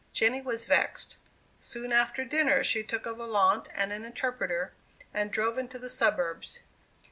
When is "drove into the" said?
5.29-5.91